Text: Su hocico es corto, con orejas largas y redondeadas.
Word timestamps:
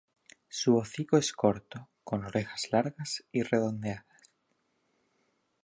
Su 0.49 0.77
hocico 0.77 1.15
es 1.19 1.31
corto, 1.31 1.87
con 2.03 2.25
orejas 2.25 2.71
largas 2.71 3.23
y 3.31 3.43
redondeadas. 3.43 4.31